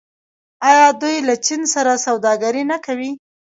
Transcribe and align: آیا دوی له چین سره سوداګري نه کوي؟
آیا 0.69 0.87
دوی 1.01 1.15
له 1.27 1.35
چین 1.45 1.61
سره 1.73 1.93
سوداګري 2.05 2.63
نه 2.71 2.77
کوي؟ 2.85 3.09